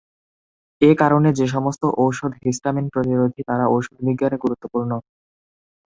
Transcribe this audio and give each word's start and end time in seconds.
এ 0.81 0.91
কারণে 0.95 1.29
যে 1.39 1.45
সমস্ত 1.47 1.83
ঔষধ 1.97 2.31
হিস্টামিন 2.43 2.85
প্রতিরোধী 2.93 3.41
তারা 3.49 3.65
ঔষধ 3.67 3.95
বিজ্ঞানে 4.07 4.37
গুরুত্বপূর্ণ। 4.43 4.91